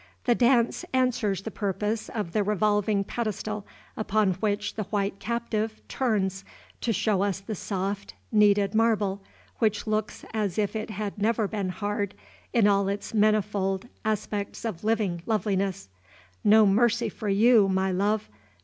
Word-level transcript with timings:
The 0.23 0.33
dance 0.33 0.83
answers 0.93 1.43
the 1.43 1.51
purpose 1.51 2.09
of 2.09 2.31
the 2.31 2.41
revolving 2.41 3.03
pedestal 3.03 3.67
upon 3.95 4.33
which 4.39 4.73
the 4.73 4.85
"White 4.85 5.19
Captive" 5.19 5.79
turns, 5.87 6.43
to 6.81 6.91
show 6.91 7.21
us 7.21 7.39
the 7.39 7.53
soft, 7.53 8.15
kneaded 8.31 8.73
marble, 8.73 9.21
which 9.59 9.85
looks 9.85 10.25
as 10.33 10.57
if 10.57 10.75
it 10.75 10.89
had 10.89 11.19
never 11.19 11.47
been 11.47 11.69
hard, 11.69 12.15
in 12.51 12.65
all 12.65 12.87
its 12.87 13.13
manifold 13.13 13.89
aspects 14.03 14.65
of 14.65 14.83
living 14.83 15.21
loveliness. 15.27 15.87
No 16.43 16.65
mercy 16.65 17.07
for 17.07 17.29
you, 17.29 17.69
my 17.69 17.91
love! 17.91 18.27